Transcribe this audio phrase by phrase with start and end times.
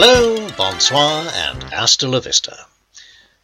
[0.00, 2.66] Hello, bonsoir, and hasta la vista.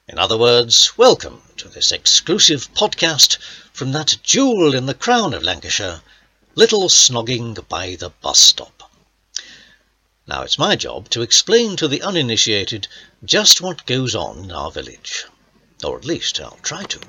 [0.06, 3.38] In other words, welcome to this exclusive podcast
[3.72, 6.00] from that jewel in the crown of Lancashire,
[6.54, 8.88] Little Snogging by the Bus Stop.
[10.28, 12.86] Now it's my job to explain to the uninitiated
[13.24, 15.24] just what goes on in our village.
[15.82, 17.00] Or at least I'll try to.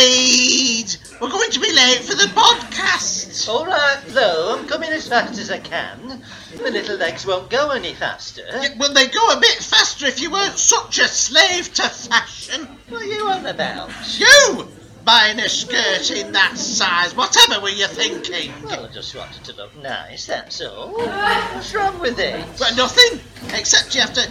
[0.00, 3.46] We're going to be late for the podcast!
[3.50, 6.22] All right, though, I'm coming as fast as I can.
[6.56, 8.46] The little legs won't go any faster.
[8.46, 12.66] Yeah, well, they go a bit faster if you weren't such a slave to fashion.
[12.88, 13.90] What are you on about?
[14.18, 14.68] You!
[15.04, 18.52] Buying a skirt in that size, whatever were you thinking?
[18.64, 20.92] Well, I just wanted to look nice, that's all.
[20.92, 22.42] What's wrong with it?
[22.58, 23.20] Well, nothing,
[23.52, 24.26] except you have to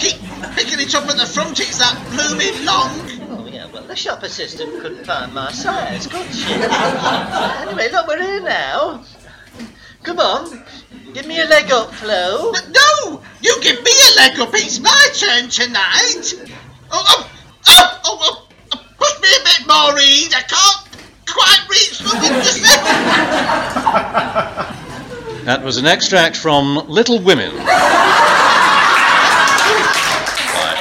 [0.00, 0.20] keep
[0.54, 3.13] picking it up at the front, it's that blooming long.
[3.84, 6.52] Oh, yeah, well, the shop assistant couldn't find my size, could she?
[6.54, 9.04] anyway, look, we're here now.
[10.02, 10.64] Come on,
[11.12, 12.52] give me a leg up, Flo.
[12.52, 13.20] But no!
[13.42, 16.32] You give me a leg up, it's my turn tonight!
[16.90, 17.30] Oh, oh,
[17.68, 20.88] oh, oh, oh, push me a bit more, Ede, I can't
[21.26, 22.84] quite reach nothing just then.
[25.44, 27.64] That was an extract from Little Women by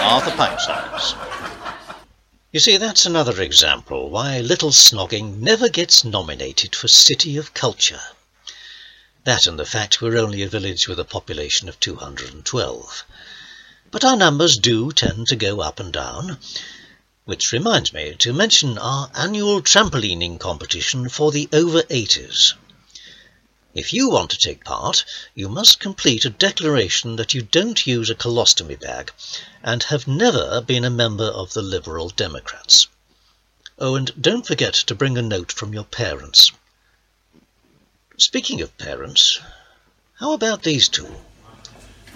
[0.02, 1.23] Arthur Pipesides.
[2.54, 8.04] You see, that's another example why Little Snogging never gets nominated for City of Culture.
[9.24, 13.06] That and the fact we're only a village with a population of 212.
[13.90, 16.38] But our numbers do tend to go up and down.
[17.26, 22.54] Which reminds me to mention our annual trampolining competition for the over 80s.
[23.76, 28.10] If you want to take part, you must complete a declaration that you don't use
[28.10, 29.12] a colostomy bag
[29.64, 32.88] and have never been a member of the Liberal Democrats.
[33.80, 36.52] Oh, and don't forget to bring a note from your parents.
[38.18, 39.40] Speaking of parents,
[40.20, 41.08] how about these two?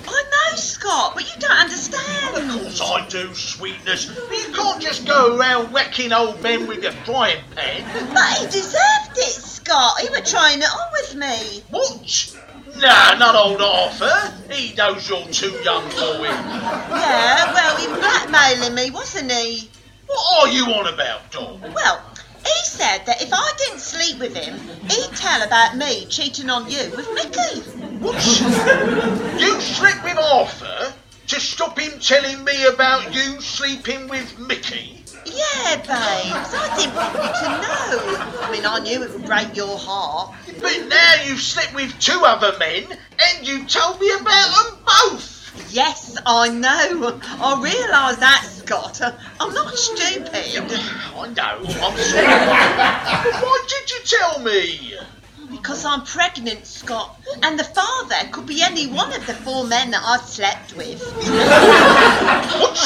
[0.08, 2.38] I know, Scott, but you don't understand.
[2.38, 4.06] Of course I do, sweetness.
[4.06, 8.14] But you can't just go around whacking old men with your frying pan.
[8.14, 9.34] But he deserved it,
[9.68, 10.00] Scott.
[10.00, 11.62] He was trying it on with me.
[11.70, 12.36] What?
[12.78, 14.34] Nah, not old Arthur.
[14.50, 16.24] He knows you're too young for him.
[16.24, 19.70] Yeah, well, he was blackmailing me, wasn't he?
[20.06, 21.62] What are you on about, Dog?
[21.74, 22.02] Well,
[22.46, 24.58] he said that if I didn't sleep with him,
[24.88, 27.60] he'd tell about me cheating on you with Mickey.
[28.00, 28.16] What?
[29.42, 30.94] you slept with Arthur
[31.28, 34.97] to stop him telling me about you sleeping with Mickey?
[35.28, 38.42] Yeah, babes, I didn't want you to know.
[38.42, 40.34] I mean, I knew it would break your heart.
[40.62, 42.86] But now you've slept with two other men
[43.20, 45.38] and you told me about them both.
[45.74, 47.20] Yes, I know.
[47.24, 49.02] I realise that, Scott.
[49.40, 50.32] I'm not stupid.
[50.34, 52.28] I know, I'm sorry.
[53.24, 54.94] but why did you tell me?
[55.50, 59.92] Because I'm pregnant, Scott, and the father could be any one of the four men
[59.92, 61.02] that I've slept with.
[62.60, 62.78] What?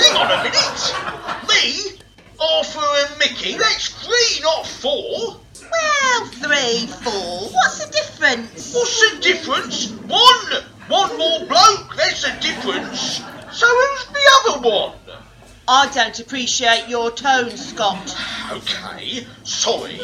[0.00, 1.15] Hang on a minute.
[1.62, 1.98] Me,
[2.38, 5.40] Arthur and Mickey, that's three, not four.
[5.62, 7.48] Well, three, four.
[7.50, 8.74] What's the difference?
[8.74, 9.90] What's the difference?
[9.92, 10.62] One!
[10.88, 13.22] One more bloke, that's the difference.
[13.52, 14.92] So who's the other one?
[15.68, 18.14] I don't appreciate your tone, Scott.
[18.52, 19.98] Okay, sorry.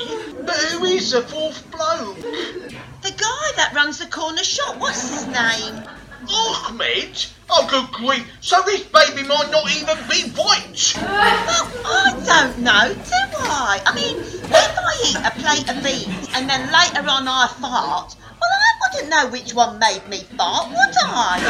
[0.45, 2.17] But who is the fourth bloke?
[2.17, 5.85] The guy that runs the corner shop, what's his name?
[6.29, 7.27] Ahmed?
[7.55, 8.27] Oh, good grief.
[8.41, 10.95] So this baby might not even be white.
[10.97, 11.05] Well,
[11.85, 13.83] I don't know, do I?
[13.85, 18.17] I mean, if I eat a plate of beans and then later on I fart,
[18.41, 21.41] well, I wouldn't know which one made me fart, would I?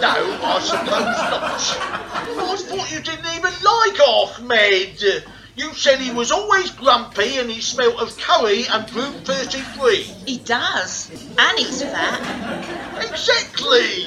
[0.00, 2.00] No, I suppose not.
[2.40, 5.24] I thought you didn't even like Ahmed.
[5.56, 10.02] You said he was always grumpy and he smelt of curry and Brut 33.
[10.26, 13.02] He does, and he's fat.
[13.04, 14.06] Exactly.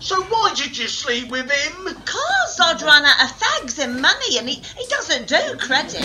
[0.00, 1.94] So why did you sleep with him?
[2.04, 6.00] Cause I'd run out of fags and money, and he, he doesn't do credit.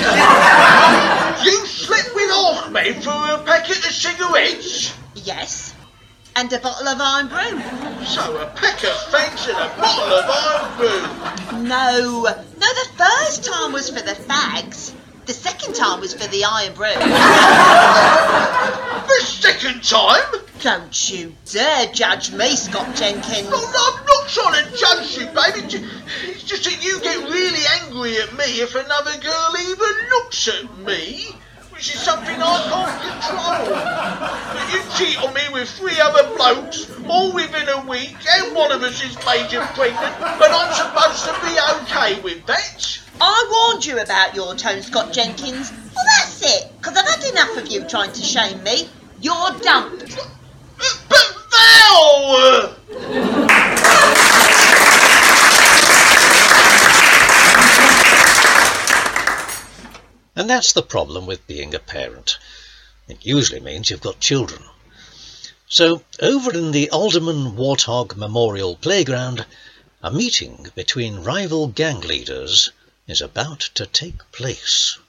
[1.43, 4.93] You slept with Ahmed for a packet of cigarettes?
[5.15, 5.73] Yes,
[6.37, 8.05] and a bottle of Irn-Bru.
[8.05, 10.29] So a pack of fags and a bottle of
[10.79, 11.63] Irn-Bru.
[11.67, 12.29] No, no,
[12.59, 14.93] the first time was for the fags.
[15.25, 16.85] The second time was for the Irn-Bru.
[19.07, 20.41] The second time?
[20.61, 23.47] Don't you dare judge me, Scott Jenkins.
[23.49, 25.87] Oh, I'm not trying to judge you, baby.
[26.29, 30.77] It's just that you get really angry at me if another girl even looks at
[30.79, 31.27] me,
[31.77, 33.69] which is something I can't control.
[34.51, 38.71] But you cheat on me with three other blokes, all within a week, and one
[38.71, 42.99] of us is major pregnant, but I'm supposed to be okay with that.
[43.21, 45.71] I warned you about your tone, Scott Jenkins.
[45.95, 48.89] Well, that's it, because I've had enough of you trying to shame me.
[49.21, 50.17] You're dumped.
[51.09, 53.26] But Val!
[60.37, 62.37] And that's the problem with being a parent.
[63.07, 64.61] It usually means you've got children.
[65.67, 69.47] So, over in the Alderman Warthog Memorial Playground,
[70.03, 72.69] a meeting between rival gang leaders
[73.07, 74.99] is about to take place.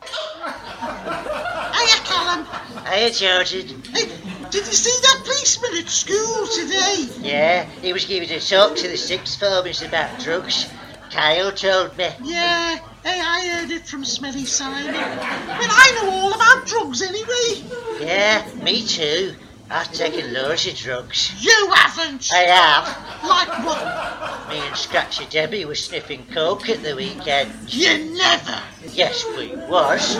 [0.00, 2.46] Hiya, Callum.
[2.86, 3.82] Hiya, Jordan.
[3.92, 4.08] Hey,
[4.48, 7.08] did you see that policeman at school today?
[7.20, 10.66] Yeah, he was giving a talk to the sixth formers about drugs.
[11.10, 12.08] Kyle told me.
[12.22, 14.92] Yeah, hey, I heard it from Smelly Simon.
[14.92, 17.64] Well, I know all about drugs anyway.
[18.00, 19.34] Yeah, me too.
[19.70, 21.32] I've taken loads of drugs.
[21.42, 22.30] You haven't.
[22.32, 22.86] I have.
[23.22, 24.48] Like what?
[24.50, 27.52] Me and Scratchy Debbie were sniffing coke at the weekend.
[27.72, 28.62] You never.
[28.92, 30.16] Yes, we was.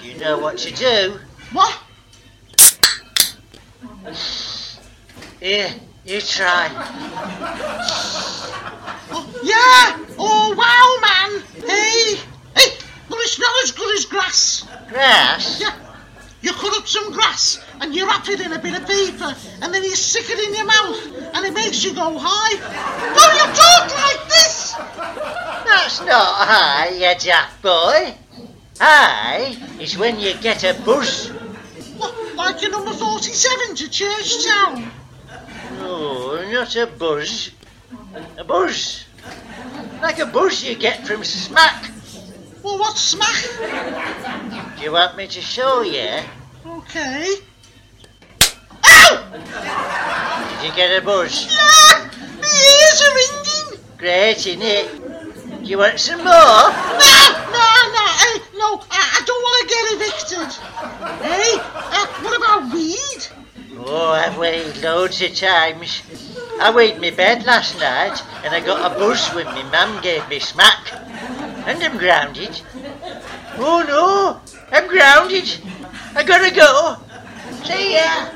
[0.00, 1.18] Do you know what to do?
[1.52, 1.78] What?
[5.40, 5.74] Here,
[6.04, 6.68] you try.
[9.10, 10.14] Oh, yeah.
[10.18, 11.42] Oh, wow, man.
[11.68, 12.16] Hey.
[12.56, 12.76] Hey,
[13.08, 14.66] but it's not as good as grass.
[14.88, 15.60] Grass?
[15.60, 15.74] Yeah.
[16.42, 19.32] You cut up some grass and you wrap it in a bit of paper
[19.62, 22.56] and then you stick it in your mouth and it makes you go high.
[23.14, 24.72] Don't you talk like this?
[24.72, 28.14] That's not high, you jack boy.
[28.80, 31.28] High is when you get a buzz.
[31.96, 34.90] What, like your number 47 to Churchtown?
[35.78, 37.52] No, not a buzz.
[38.36, 39.04] A buzz.
[40.02, 41.90] Like a buzz you get from smack.
[42.62, 44.76] Well, what's smack?
[44.76, 46.20] Do you want me to show you?
[46.66, 47.34] Okay.
[48.84, 49.12] Ow!
[50.60, 51.46] Did you get a buzz?
[51.46, 52.10] Yeah!
[52.40, 52.50] My
[52.80, 53.84] ears are ringing!
[53.96, 55.62] Great, innit?
[55.62, 56.26] Do you want some more?
[56.26, 56.70] No!
[57.52, 60.50] No, no, hey, no, I, I don't want to get evicted.
[61.24, 63.20] Hey, uh, what about weed?
[63.78, 66.02] Oh, I've weighed loads of times.
[66.62, 70.28] I weighed my bed last night and I got a buzz when my mum gave
[70.28, 70.92] me smack.
[71.66, 72.60] And I'm grounded.
[73.58, 75.58] Oh no, I'm grounded.
[76.14, 76.98] I gotta go.
[77.64, 78.30] See ya.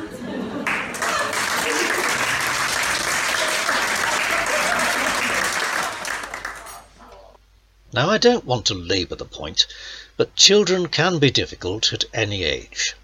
[7.93, 9.69] Now, I don't want to labour the point,
[10.17, 12.97] but children can be difficult at any age.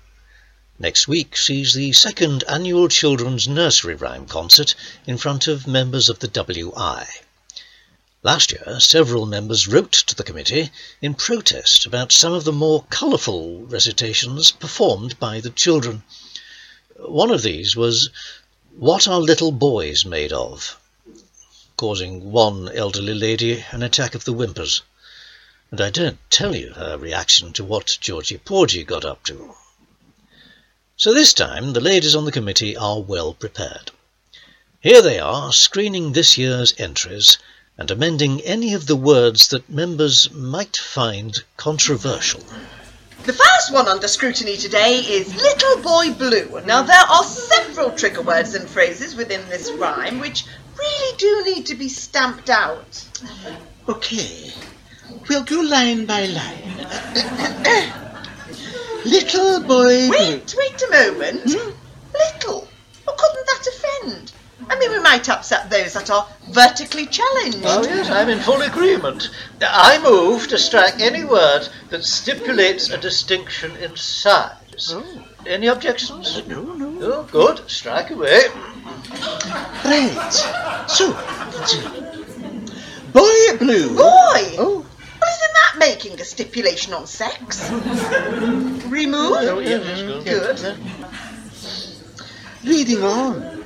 [0.82, 4.74] Next week sees the second annual Children's Nursery Rhyme concert
[5.06, 7.06] in front of members of the WI.
[8.24, 12.84] Last year, several members wrote to the committee in protest about some of the more
[12.90, 16.02] colourful recitations performed by the children.
[16.96, 18.10] One of these was
[18.76, 20.80] What Are Little Boys Made Of?
[21.76, 24.82] causing one elderly lady an attack of the whimpers.
[25.70, 29.54] And I don't tell you her reaction to what Georgie Porgy got up to.
[30.96, 33.90] So this time the ladies on the committee are well prepared.
[34.80, 37.38] Here they are, screening this year's entries
[37.78, 42.44] and amending any of the words that members might find controversial.
[43.24, 46.60] The first one under scrutiny today is Little Boy Blue.
[46.66, 50.44] Now, there are several trigger words and phrases within this rhyme which
[50.78, 53.04] really do need to be stamped out.
[53.88, 54.52] Okay,
[55.28, 57.92] we'll go line by line.
[59.04, 60.08] Little boy.
[60.10, 61.42] Wait, wait a moment.
[61.52, 61.70] Hmm?
[62.14, 62.68] Little?
[63.08, 64.32] Oh, couldn't that offend?
[64.68, 67.58] I mean, we might upset those that are vertically challenged.
[67.64, 69.30] Oh yes, I'm in full agreement.
[69.60, 74.92] I move to strike any word that stipulates a distinction in size.
[74.92, 75.04] Oh.
[75.46, 76.36] Any objections?
[76.36, 76.98] Uh, no, no.
[77.02, 77.68] Oh, good.
[77.68, 78.42] Strike away.
[79.84, 80.86] Right.
[80.86, 81.12] So.
[83.12, 83.96] Boy blue.
[83.96, 84.56] Boy!
[84.58, 84.86] Oh, Well,
[85.52, 87.70] that making a stipulation on sex?
[87.70, 89.32] Remove?
[89.32, 90.56] Oh, yes, that's good.
[90.56, 90.78] Good.
[92.64, 93.62] reading on.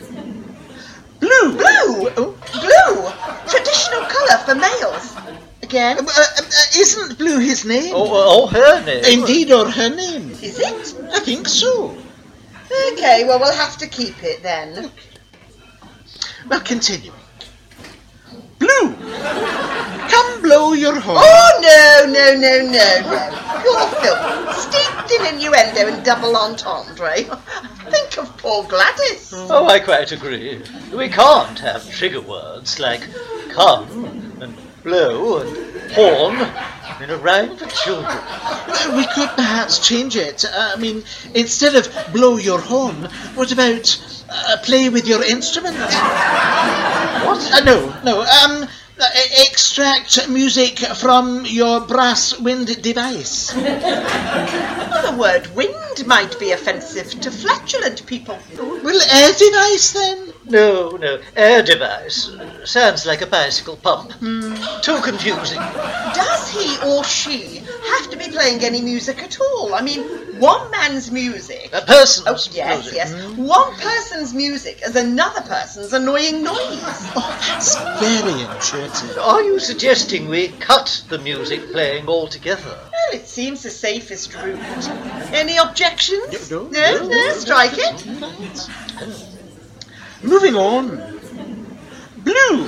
[1.20, 1.56] Blue.
[1.56, 2.10] Blue!
[2.10, 3.10] Blue!
[3.48, 5.16] Traditional colour for males.
[5.62, 5.98] Again?
[5.98, 7.92] Uh, uh, uh, isn't blue his name?
[7.94, 9.04] Oh, oh, her name.
[9.04, 10.30] Indeed, or her name?
[10.30, 10.94] Is it?
[11.12, 11.96] I think so.
[12.92, 14.90] Okay, well, we'll have to keep it then.
[16.48, 17.12] Well, continue.
[18.58, 18.94] Blue.
[20.10, 21.18] Come blow your horn.
[21.20, 23.62] Oh, no, no, no, no, no.
[23.62, 24.56] Pure filth.
[24.56, 27.25] Steeped in innuendo and double entendre.
[27.90, 29.32] Think of poor Gladys.
[29.34, 30.62] Oh, I quite agree.
[30.94, 33.02] We can't have trigger words like
[33.50, 36.36] come and blow and horn
[37.02, 38.06] in a rhyme for children.
[38.08, 40.44] Uh, We could perhaps change it.
[40.44, 41.02] Uh, I mean,
[41.34, 45.76] instead of blow your horn, what about uh, play with your instrument?
[45.76, 47.52] What?
[47.52, 48.22] Uh, no, no.
[48.22, 48.65] Um,
[48.98, 49.04] Uh,
[49.46, 53.52] extract music from your brass wind device.
[55.06, 58.38] The word wind might be offensive to flatulent people.
[58.56, 60.32] Well, air device then.
[60.46, 62.30] No, no, air device.
[62.64, 64.12] Sounds like a bicycle pump.
[64.12, 64.54] Hmm.
[64.80, 65.58] Too confusing.
[65.58, 69.74] Does he or she have to be playing any music at all?
[69.74, 70.02] I mean,
[70.40, 71.70] one man's music.
[71.72, 72.94] A person's Oh, yes, music.
[72.94, 73.12] yes.
[73.14, 73.44] Hmm.
[73.46, 76.56] One person's music is another person's annoying noise.
[77.16, 79.18] Oh, that's very intuitive.
[79.18, 82.62] Are you suggesting we cut the music playing altogether?
[82.92, 84.58] Well, it seems the safest route.
[85.32, 86.50] Any objections?
[86.50, 88.06] No, no, no, no, strike it.
[88.20, 89.28] Right.
[90.22, 91.15] Moving on.
[92.26, 92.66] Blue.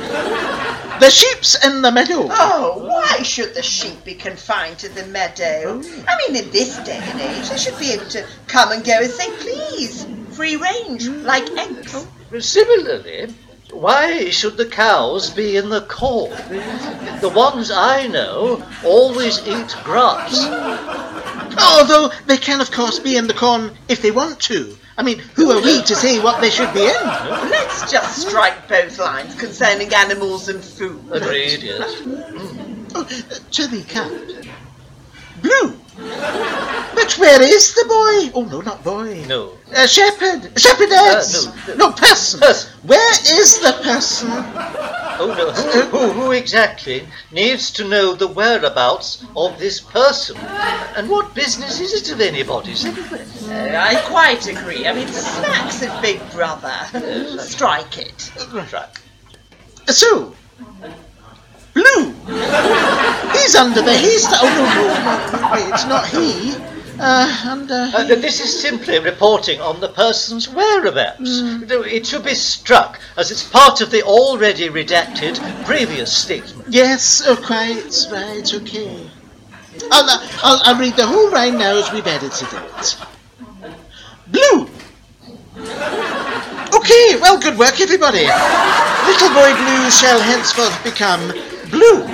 [1.00, 2.28] The sheep's in the meadow.
[2.30, 5.82] Oh, why should the sheep be confined to the meadow?
[6.06, 8.92] I mean, in this day and age, they should be able to come and go
[9.00, 10.06] as they please.
[10.30, 11.92] Free range, like eggs.
[11.92, 13.34] Oh, similarly,
[13.72, 16.30] why should the cows be in the corn?
[17.20, 20.38] The ones I know always eat grass.
[21.60, 24.76] Although they can, of course, be in the corn if they want to.
[24.96, 26.94] I mean, who are we to say what they should be in?
[27.90, 31.02] Just strike both lines concerning animals and food.
[31.10, 32.02] Agreed, yes.
[32.94, 33.04] Oh,
[33.50, 34.10] to the cat.
[35.42, 35.78] Blue.
[36.94, 38.30] But where is the boy?
[38.34, 39.24] Oh, no, not boy.
[39.26, 39.52] No.
[39.74, 40.58] Uh, shepherd.
[40.58, 41.46] Shepherdess.
[41.46, 42.40] Uh, no, no, person.
[42.40, 42.72] Person.
[42.82, 44.28] Where is the person?
[45.20, 50.36] Oh no, who, who, who exactly needs to know the whereabouts of this person?
[50.36, 52.84] And what business is it of anybody's?
[52.84, 54.86] Uh, I quite agree.
[54.86, 56.72] I mean, smacks of Big Brother.
[57.40, 58.30] Strike it.
[58.52, 58.88] Right.
[59.86, 60.34] So,
[61.78, 62.12] Blue.
[63.32, 64.40] He's under the haystack.
[64.42, 66.77] Oh, no, no, no, wait, it's not he.
[67.00, 67.90] Uh, under.
[67.94, 71.40] Uh, this is simply reporting on the person's whereabouts.
[71.40, 76.66] No, It should be struck as it's part of the already redacted previous statement.
[76.68, 79.10] Yes, oh, quite right, okay.
[79.92, 82.96] I'll, uh, I'll, I'll read the whole line now as we've edited it.
[84.26, 84.68] Blue.
[86.74, 88.26] Okay, well, good work, everybody.
[89.06, 91.28] Little boy Blue shall henceforth become
[91.70, 92.06] Blue.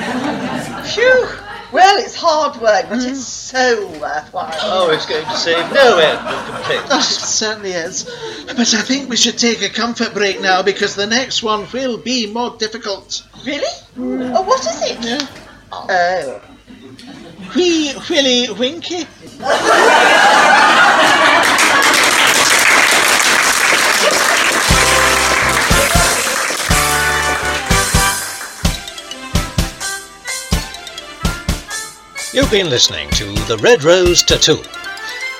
[0.85, 1.44] Phew.
[1.75, 3.50] Well, it's hard work, but it's mm.
[3.50, 4.54] so worthwhile.
[4.62, 6.88] Oh, it's going to save no end of complaints.
[6.88, 8.04] Oh, it certainly is.
[8.47, 11.99] But I think we should take a comfort break now because the next one will
[11.99, 13.26] be more difficult.
[13.45, 13.66] Really?
[13.99, 15.04] Oh, what is it?
[15.04, 15.26] Yeah.
[15.73, 15.88] Oh.
[15.88, 16.40] Uh,
[17.57, 19.09] wee Willy Winky.
[32.54, 34.62] been listening to The Red Rose Tattoo,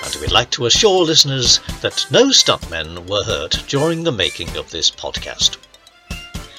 [0.04, 4.68] and we'd like to assure listeners that no stuntmen were hurt during the making of
[4.73, 5.59] this podcast.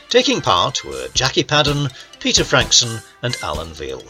[0.08, 1.90] Taking part were Jackie Padden,
[2.22, 4.02] Peter Frankson, and Alan Veal.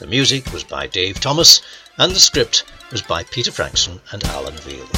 [0.00, 1.62] The music was by Dave Thomas,
[1.96, 4.88] and the script was by Peter Frankson and Alan Veal.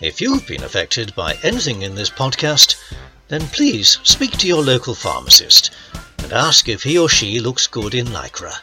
[0.00, 2.74] If you've been affected by anything in this podcast,
[3.28, 5.70] then please speak to your local pharmacist
[6.30, 8.54] and ask if he or she looks good in Lycra.